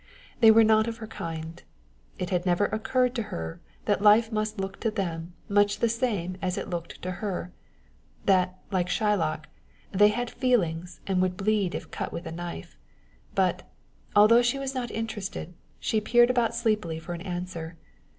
[0.39, 1.61] They were not of her kind.
[2.17, 6.69] It had never occurred to her that life must look to them much as it
[6.71, 7.51] looked to her;
[8.25, 9.45] that, like Shylock,
[9.91, 12.75] they had feelings, and would bleed if cut with a knife.
[13.35, 13.61] But,
[14.15, 17.77] although she was not interested, she peered about sleepily for an answer.